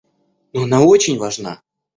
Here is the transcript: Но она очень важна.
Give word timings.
Но 0.53 0.63
она 0.63 0.81
очень 0.83 1.19
важна. 1.19 1.61